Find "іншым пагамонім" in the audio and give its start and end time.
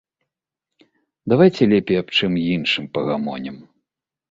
2.55-3.63